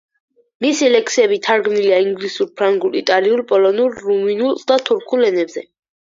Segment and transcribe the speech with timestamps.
[0.63, 5.65] მისი ლექსები თარგმნილია ინგლისურ, ფრანგულ, იტალიურ, პოლონურ, რუმინულ და თურქულ ენებზე.